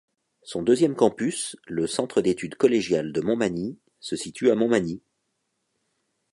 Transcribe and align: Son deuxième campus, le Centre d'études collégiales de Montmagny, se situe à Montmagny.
Son 0.41 0.63
deuxième 0.63 0.95
campus, 0.95 1.55
le 1.67 1.85
Centre 1.85 2.21
d'études 2.23 2.55
collégiales 2.55 3.13
de 3.13 3.21
Montmagny, 3.21 3.77
se 3.99 4.15
situe 4.15 4.49
à 4.49 4.55
Montmagny. 4.55 4.99